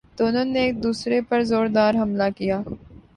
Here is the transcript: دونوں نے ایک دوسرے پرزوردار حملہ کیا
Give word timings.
دونوں 0.17 0.45
نے 0.45 0.59
ایک 0.61 0.81
دوسرے 0.83 1.19
پرزوردار 1.29 1.93
حملہ 2.01 2.29
کیا 2.37 2.57